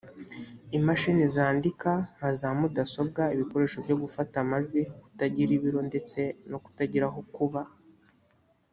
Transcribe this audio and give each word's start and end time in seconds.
imashini 0.77 1.23
zandika 1.35 1.91
nka 2.15 2.29
za 2.39 2.49
mudasobwa 2.59 3.21
ibikoresho 3.35 3.77
byo 3.85 3.95
gufata 4.01 4.35
amajwi 4.43 4.81
kutagira 5.03 5.51
ibiro 5.57 5.79
ndetse 5.89 6.19
no 6.51 6.57
kutagira 6.63 7.05
aho 7.09 7.19
kuba 7.35 7.61